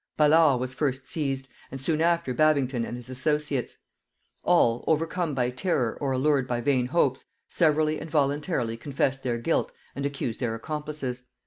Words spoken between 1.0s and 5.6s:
seized, and soon after Babington and his associates. All, overcome by